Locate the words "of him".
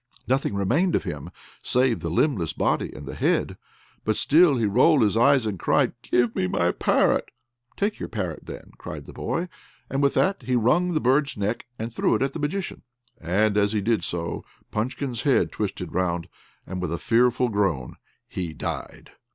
0.95-1.29